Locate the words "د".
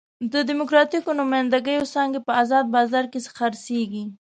0.31-0.33